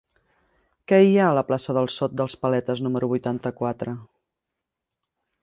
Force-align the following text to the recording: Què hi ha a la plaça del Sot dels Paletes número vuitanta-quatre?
Què 0.91 0.97
hi 1.07 1.11
ha 1.23 1.27
a 1.33 1.35
la 1.39 1.43
plaça 1.49 1.75
del 1.79 1.89
Sot 1.97 2.15
dels 2.23 2.37
Paletes 2.47 2.83
número 2.87 3.11
vuitanta-quatre? 3.13 3.95